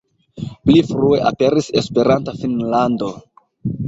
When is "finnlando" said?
2.39-3.11